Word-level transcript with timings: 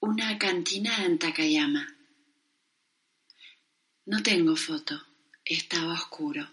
Una 0.00 0.38
cantina 0.38 1.04
en 1.04 1.18
Takayama. 1.18 1.86
No 4.06 4.22
tengo 4.22 4.56
foto. 4.56 5.00
Estaba 5.44 5.94
oscuro. 5.94 6.48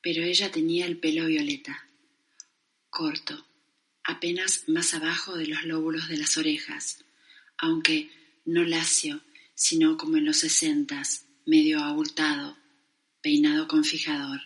Pero 0.00 0.22
ella 0.22 0.50
tenía 0.50 0.86
el 0.86 0.98
pelo 0.98 1.26
violeta. 1.26 1.86
Corto 2.88 3.50
apenas 4.10 4.64
más 4.68 4.94
abajo 4.94 5.36
de 5.36 5.46
los 5.46 5.64
lóbulos 5.64 6.08
de 6.08 6.16
las 6.16 6.36
orejas, 6.36 7.04
aunque 7.58 8.10
no 8.44 8.64
lacio, 8.64 9.20
sino 9.54 9.96
como 9.96 10.16
en 10.16 10.24
los 10.24 10.38
sesentas, 10.38 11.26
medio 11.46 11.80
abultado, 11.80 12.56
peinado 13.20 13.68
con 13.68 13.84
fijador. 13.84 14.40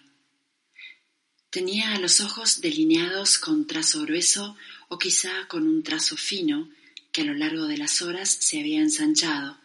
Tenía 1.54 1.96
los 2.00 2.20
ojos 2.20 2.60
delineados 2.60 3.38
con 3.38 3.68
trazo 3.68 4.02
grueso 4.02 4.56
o 4.88 4.98
quizá 4.98 5.46
con 5.46 5.68
un 5.68 5.84
trazo 5.84 6.16
fino 6.16 6.68
que 7.12 7.20
a 7.20 7.24
lo 7.24 7.32
largo 7.32 7.68
de 7.68 7.78
las 7.78 8.02
horas 8.02 8.28
se 8.28 8.58
había 8.58 8.80
ensanchado, 8.80 9.56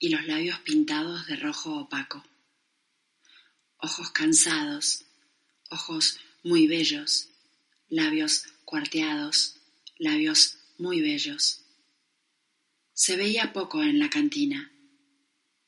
y 0.00 0.08
los 0.08 0.26
labios 0.26 0.58
pintados 0.58 1.28
de 1.28 1.36
rojo 1.36 1.72
opaco. 1.76 2.24
Ojos 3.76 4.10
cansados, 4.10 5.04
ojos 5.68 6.18
muy 6.42 6.66
bellos, 6.66 7.28
labios 7.88 8.46
cuarteados, 8.64 9.54
labios 9.98 10.56
muy 10.78 11.00
bellos. 11.00 11.60
Se 12.92 13.14
veía 13.14 13.52
poco 13.52 13.84
en 13.84 14.00
la 14.00 14.10
cantina. 14.10 14.72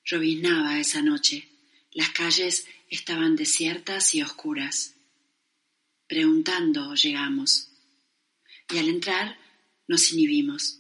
Lloviznaba 0.05 0.81
esa 0.81 1.03
noche. 1.03 1.49
Las 1.93 2.11
calles 2.11 2.67
estaban 2.91 3.37
desiertas 3.37 4.13
y 4.17 4.23
oscuras. 4.23 4.97
Preguntando 6.13 6.95
llegamos. 6.95 7.71
Y 8.69 8.77
al 8.77 8.91
entrar 8.91 9.39
nos 9.89 10.13
inhibimos. 10.13 10.79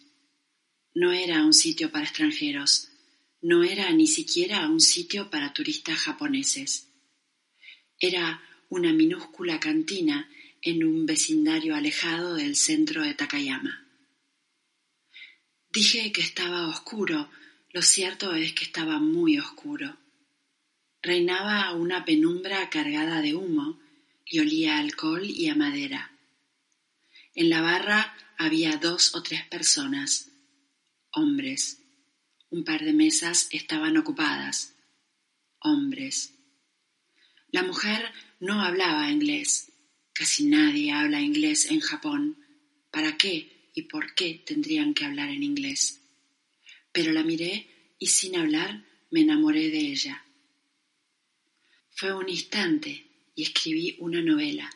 No 0.94 1.10
era 1.10 1.42
un 1.42 1.54
sitio 1.54 1.90
para 1.90 2.04
extranjeros. 2.04 2.90
No 3.40 3.64
era 3.64 3.90
ni 3.92 4.06
siquiera 4.06 4.68
un 4.68 4.78
sitio 4.78 5.30
para 5.30 5.54
turistas 5.54 6.00
japoneses. 6.00 6.92
Era 7.98 8.42
una 8.68 8.92
minúscula 8.92 9.58
cantina 9.58 10.28
en 10.60 10.84
un 10.84 11.06
vecindario 11.06 11.76
alejado 11.76 12.34
del 12.34 12.54
centro 12.54 13.00
de 13.00 13.14
Takayama. 13.14 13.88
Dije 15.70 16.12
que 16.12 16.20
estaba 16.20 16.68
oscuro, 16.68 17.30
lo 17.70 17.80
cierto 17.80 18.34
es 18.34 18.52
que 18.52 18.64
estaba 18.64 18.98
muy 18.98 19.38
oscuro. 19.38 19.96
Reinaba 21.00 21.72
una 21.72 22.04
penumbra 22.04 22.68
cargada 22.68 23.22
de 23.22 23.34
humo 23.34 23.80
y 24.26 24.40
olía 24.40 24.76
a 24.76 24.80
alcohol 24.80 25.24
y 25.24 25.48
a 25.48 25.54
madera. 25.54 26.12
En 27.34 27.50
la 27.50 27.60
barra 27.60 28.14
había 28.38 28.76
dos 28.76 29.14
o 29.14 29.22
tres 29.22 29.44
personas, 29.46 30.30
hombres. 31.12 31.78
Un 32.50 32.64
par 32.64 32.84
de 32.84 32.92
mesas 32.92 33.48
estaban 33.50 33.96
ocupadas, 33.96 34.74
hombres. 35.60 36.34
La 37.50 37.62
mujer 37.62 38.12
no 38.40 38.60
hablaba 38.62 39.10
inglés 39.10 39.72
Casi 40.12 40.44
nadie 40.44 40.92
habla 40.92 41.20
inglés 41.20 41.70
en 41.70 41.80
Japón. 41.80 42.36
¿Para 42.90 43.16
qué 43.16 43.70
y 43.74 43.82
por 43.82 44.14
qué 44.14 44.42
tendrían 44.44 44.92
que 44.92 45.06
hablar 45.06 45.30
en 45.30 45.42
inglés? 45.42 46.00
Pero 46.92 47.12
la 47.12 47.22
miré 47.22 47.94
y 47.98 48.06
sin 48.08 48.36
hablar 48.36 48.84
me 49.10 49.22
enamoré 49.22 49.70
de 49.70 49.78
ella. 49.78 50.22
Fue 51.90 52.14
un 52.14 52.28
instante 52.28 53.06
y 53.34 53.42
escribí 53.42 53.96
una 53.98 54.22
novela. 54.22 54.70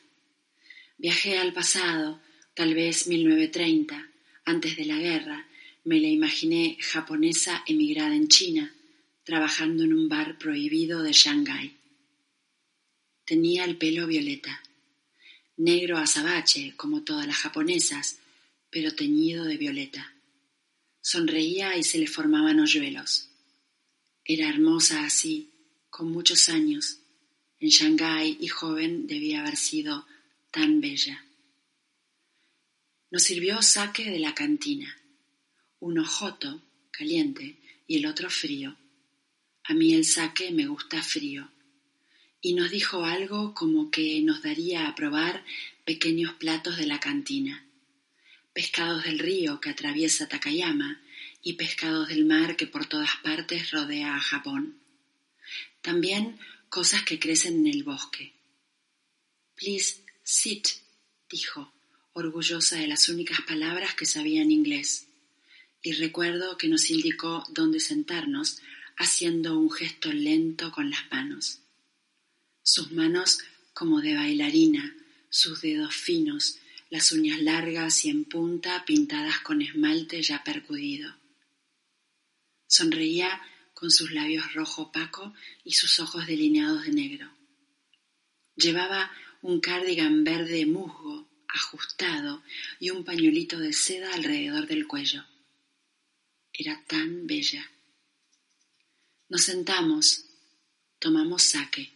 Viajé 0.99 1.39
al 1.39 1.53
pasado, 1.53 2.21
tal 2.55 2.75
vez 2.75 3.07
1930, 3.07 4.11
antes 4.45 4.77
de 4.77 4.85
la 4.85 4.99
guerra, 4.99 5.47
me 5.85 6.01
la 6.01 6.09
imaginé 6.09 6.79
japonesa 6.81 7.63
emigrada 7.67 8.15
en 8.15 8.29
China, 8.29 8.75
trabajando 9.25 9.85
en 9.85 9.93
un 9.93 10.09
bar 10.09 10.39
prohibido 10.39 11.03
de 11.03 11.13
Shanghái. 11.13 11.77
Tenía 13.25 13.65
el 13.65 13.77
pelo 13.77 14.07
violeta 14.07 14.63
negro 15.57 15.97
azabache 15.97 16.75
como 16.77 17.03
todas 17.03 17.27
las 17.27 17.37
japonesas, 17.37 18.19
pero 18.71 18.95
teñido 18.95 19.45
de 19.45 19.57
violeta. 19.57 20.15
Sonreía 21.01 21.77
y 21.77 21.83
se 21.83 21.99
le 21.99 22.07
formaban 22.07 22.61
hoyuelos. 22.61 23.29
Era 24.25 24.49
hermosa 24.49 25.05
así, 25.05 25.51
con 25.89 26.11
muchos 26.11 26.49
años. 26.49 26.99
En 27.59 27.69
Shanghái 27.69 28.39
y 28.41 28.49
joven 28.49 29.07
debía 29.07 29.41
haber 29.41 29.57
sido 29.57 30.07
tan 30.51 30.81
bella. 30.81 31.25
Nos 33.11 33.23
sirvió 33.23 33.63
saque 33.63 34.11
de 34.11 34.19
la 34.19 34.35
cantina, 34.35 34.97
uno 35.81 36.05
joto, 36.05 36.63
caliente, 36.91 37.57
y 37.87 37.99
el 37.99 38.07
otro 38.07 38.29
frío. 38.31 38.77
A 39.65 39.75
mí 39.75 39.95
el 39.95 40.05
saque 40.05 40.51
me 40.51 40.67
gusta 40.67 41.03
frío 41.03 41.49
y 42.41 42.53
nos 42.55 42.71
dijo 42.71 43.05
algo 43.05 43.55
como 43.55 43.91
que 43.91 44.21
nos 44.23 44.43
daría 44.43 44.87
a 44.87 44.95
probar 44.95 45.45
pequeños 45.85 46.35
platos 46.35 46.77
de 46.77 46.87
la 46.87 47.01
cantina, 47.01 47.67
pescados 48.53 49.05
del 49.05 49.19
río 49.19 49.61
que 49.61 49.71
atraviesa 49.71 50.29
Takayama 50.29 51.01
y 51.43 51.55
pescados 51.55 52.09
del 52.09 52.25
mar 52.25 52.57
que 52.57 52.67
por 52.67 52.87
todas 52.87 53.17
partes 53.23 53.71
rodea 53.71 54.15
a 54.15 54.21
Japón. 54.21 54.79
También 55.83 56.39
cosas 56.69 57.03
que 57.05 57.19
crecen 57.19 57.61
en 57.61 57.67
el 57.67 57.83
bosque. 57.83 58.35
Please 59.55 60.03
sit, 60.23 60.69
dijo, 61.31 61.73
orgullosa 62.13 62.77
de 62.77 62.87
las 62.87 63.09
únicas 63.09 63.41
palabras 63.43 63.95
que 63.95 64.07
sabía 64.07 64.43
en 64.43 64.51
inglés. 64.51 65.07
Y 65.83 65.93
recuerdo 65.93 66.57
que 66.57 66.69
nos 66.69 66.91
indicó 66.91 67.45
dónde 67.51 67.81
sentarnos, 67.81 68.59
haciendo 68.97 69.59
un 69.59 69.71
gesto 69.71 70.13
lento 70.13 70.73
con 70.73 70.91
las 70.91 71.11
manos 71.11 71.61
sus 72.67 72.91
manos 72.91 73.39
como 73.73 74.01
de 74.01 74.17
bailarina, 74.17 74.97
sus 75.31 75.61
dedos 75.61 75.95
finos, 75.95 76.59
las 76.91 77.13
uñas 77.13 77.41
largas 77.41 78.05
y 78.05 78.11
en 78.11 78.25
punta 78.25 78.85
pintadas 78.85 79.39
con 79.39 79.63
esmalte 79.63 80.21
ya 80.21 80.43
percudido. 80.43 81.15
Sonreía 82.67 83.41
con 83.77 83.91
sus 83.91 84.11
labios 84.11 84.55
rojo 84.55 84.83
opaco 84.85 85.35
y 85.63 85.73
sus 85.75 86.01
ojos 86.01 86.27
delineados 86.27 86.87
de 86.87 86.93
negro. 86.93 87.31
Llevaba 88.55 89.13
un 89.43 89.61
cardigan 89.61 90.25
verde 90.25 90.65
musgo, 90.65 91.29
ajustado, 91.47 92.43
y 92.81 92.89
un 92.89 93.05
pañuelito 93.05 93.59
de 93.59 93.75
seda 93.75 94.15
alrededor 94.15 94.67
del 94.67 94.87
cuello. 94.87 95.27
Era 96.55 96.83
tan 96.87 97.27
bella. 97.27 97.71
Nos 99.29 99.43
sentamos, 99.43 100.25
tomamos 100.99 101.43
saque. 101.43 101.93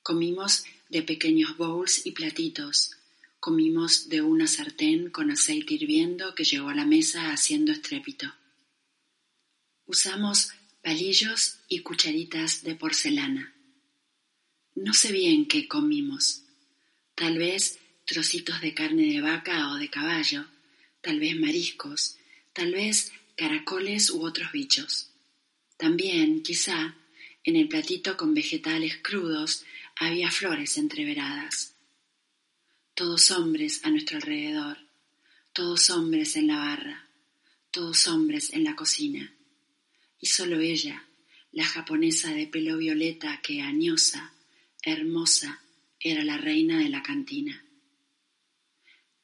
Comimos 0.00 0.64
de 0.90 1.02
pequeños 1.02 1.56
bowls 1.56 2.06
y 2.06 2.12
platitos, 2.12 2.92
comimos 3.40 4.08
de 4.08 4.22
una 4.22 4.46
sartén 4.46 5.10
con 5.10 5.32
aceite 5.32 5.74
hirviendo 5.74 6.36
que 6.36 6.44
llegó 6.44 6.68
a 6.68 6.74
la 6.76 6.86
mesa 6.86 7.32
haciendo 7.32 7.72
estrépito. 7.72 8.32
Usamos 9.86 10.52
palillos 10.84 11.60
y 11.66 11.80
cucharitas 11.80 12.62
de 12.62 12.74
porcelana. 12.74 13.54
No 14.74 14.92
sé 14.92 15.12
bien 15.12 15.46
qué 15.46 15.66
comimos. 15.66 16.42
Tal 17.14 17.38
vez 17.38 17.78
trocitos 18.04 18.60
de 18.60 18.74
carne 18.74 19.06
de 19.06 19.22
vaca 19.22 19.70
o 19.70 19.76
de 19.76 19.88
caballo, 19.88 20.44
tal 21.00 21.20
vez 21.20 21.40
mariscos, 21.40 22.18
tal 22.52 22.72
vez 22.72 23.12
caracoles 23.34 24.10
u 24.10 24.26
otros 24.26 24.52
bichos. 24.52 25.10
También, 25.78 26.42
quizá, 26.42 26.94
en 27.44 27.56
el 27.56 27.66
platito 27.66 28.18
con 28.18 28.34
vegetales 28.34 28.98
crudos 29.02 29.64
había 29.96 30.30
flores 30.30 30.76
entreveradas. 30.76 31.76
Todos 32.94 33.30
hombres 33.30 33.80
a 33.84 33.90
nuestro 33.90 34.18
alrededor, 34.18 34.76
todos 35.54 35.88
hombres 35.88 36.36
en 36.36 36.48
la 36.48 36.58
barra, 36.58 37.08
todos 37.70 38.06
hombres 38.06 38.52
en 38.52 38.64
la 38.64 38.76
cocina. 38.76 39.33
Y 40.18 40.26
solo 40.26 40.60
ella, 40.60 41.06
la 41.52 41.64
japonesa 41.64 42.32
de 42.32 42.46
pelo 42.46 42.78
violeta 42.78 43.40
que 43.42 43.60
añosa, 43.60 44.32
hermosa, 44.82 45.62
era 46.00 46.24
la 46.24 46.38
reina 46.38 46.78
de 46.78 46.88
la 46.88 47.02
cantina. 47.02 47.64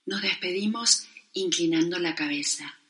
Nos 0.07 0.23
despedimos 0.23 1.07
inclinando 1.33 1.99
la 1.99 2.15
cabeza, 2.15 2.81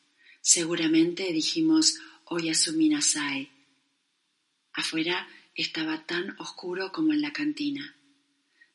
Seguramente 0.42 1.32
dijimos 1.32 1.98
Oyasuminasai. 2.24 3.50
Afuera 4.72 5.28
estaba 5.54 6.06
tan 6.06 6.34
oscuro 6.38 6.92
como 6.92 7.12
en 7.12 7.20
la 7.20 7.32
cantina. 7.32 7.94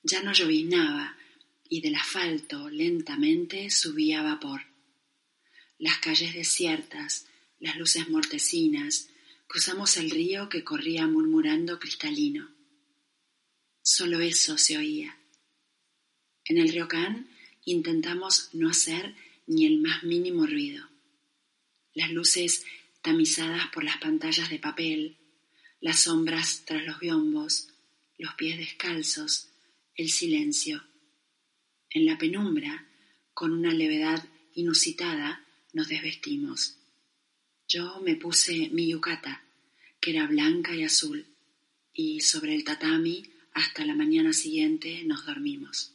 Ya 0.04 0.22
no 0.22 0.32
lloviznaba 0.32 1.18
y 1.68 1.82
del 1.82 1.96
asfalto 1.96 2.70
lentamente 2.70 3.72
subía 3.72 4.22
vapor. 4.22 4.62
Las 5.80 5.98
calles 5.98 6.36
desiertas, 6.36 7.28
las 7.60 7.78
luces 7.78 8.10
mortecinas, 8.10 9.10
cruzamos 9.48 9.98
el 9.98 10.10
río 10.10 10.50
que 10.50 10.64
corría 10.64 11.08
murmurando 11.08 11.80
cristalino. 11.80 12.54
Solo 13.82 14.20
eso 14.20 14.58
se 14.58 14.78
oía. 14.78 15.18
En 16.44 16.58
el 16.58 16.70
Ryokan 16.70 17.30
intentamos 17.64 18.50
no 18.54 18.70
hacer 18.70 19.16
ni 19.48 19.66
el 19.66 19.80
más 19.80 20.04
mínimo 20.04 20.46
ruido. 20.46 20.88
Las 21.94 22.12
luces 22.12 22.66
tamizadas 23.02 23.68
por 23.74 23.84
las 23.84 23.98
pantallas 23.98 24.50
de 24.50 24.60
papel, 24.60 25.18
las 25.80 26.00
sombras 26.00 26.64
tras 26.66 26.84
los 26.84 27.00
biombos, 27.00 27.70
los 28.18 28.34
pies 28.36 28.58
descalzos, 28.58 29.50
el 29.96 30.10
silencio. 30.10 30.84
En 31.90 32.06
la 32.06 32.18
penumbra, 32.18 32.88
con 33.34 33.52
una 33.52 33.72
levedad 33.72 34.28
inusitada, 34.54 35.46
nos 35.74 35.88
desvestimos. 35.88 36.78
Yo 37.68 38.00
me 38.02 38.16
puse 38.16 38.70
mi 38.72 38.92
yukata, 38.92 39.42
que 40.00 40.12
era 40.12 40.28
blanca 40.28 40.72
y 40.74 40.84
azul, 40.84 41.26
y 41.94 42.20
sobre 42.22 42.54
el 42.54 42.64
tatami 42.64 43.24
hasta 43.54 43.86
la 43.86 43.96
mañana 43.96 44.34
siguiente 44.34 45.04
nos 45.06 45.26
dormimos. 45.26 45.92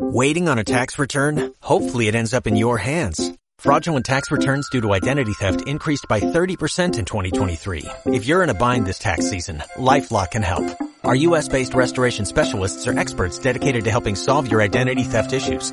Waiting 0.00 0.48
on 0.48 0.58
a 0.58 0.64
tax 0.64 0.98
return? 0.98 1.52
Hopefully 1.60 2.08
it 2.08 2.14
ends 2.14 2.34
up 2.34 2.46
in 2.46 2.56
your 2.56 2.78
hands. 2.78 3.32
Fraudulent 3.58 4.04
tax 4.04 4.30
returns 4.30 4.68
due 4.70 4.80
to 4.80 4.92
identity 4.92 5.32
theft 5.34 5.66
increased 5.68 6.06
by 6.08 6.20
30% 6.20 6.98
in 6.98 7.04
2023. 7.04 7.84
If 8.06 8.26
you're 8.26 8.42
in 8.42 8.50
a 8.50 8.54
bind 8.54 8.86
this 8.86 8.98
tax 8.98 9.30
season, 9.30 9.62
LifeLock 9.76 10.32
can 10.32 10.42
help. 10.42 10.64
Our 11.04 11.14
U.S.-based 11.14 11.74
restoration 11.74 12.24
specialists 12.24 12.86
are 12.86 12.98
experts 12.98 13.38
dedicated 13.38 13.84
to 13.84 13.90
helping 13.90 14.16
solve 14.16 14.50
your 14.50 14.62
identity 14.62 15.04
theft 15.04 15.32
issues. 15.32 15.72